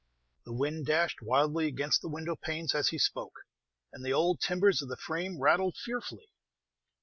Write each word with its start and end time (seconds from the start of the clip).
The 0.45 0.53
wind 0.53 0.87
dashed 0.87 1.21
wildly 1.21 1.67
against 1.67 2.01
the 2.01 2.09
window 2.09 2.35
panes 2.35 2.73
as 2.73 2.87
he 2.87 2.97
spoke, 2.97 3.41
and 3.93 4.03
the 4.03 4.13
old 4.13 4.41
timbers 4.41 4.81
of 4.81 4.89
the 4.89 4.97
frame 4.97 5.39
rattled 5.39 5.77
fearfully. 5.77 6.31